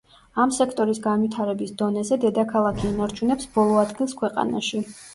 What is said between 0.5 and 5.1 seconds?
სექტორის განვითარების დონეზე, დედაქალაქი ინარჩუნებს ბოლო ადგილს ქვეყანაში.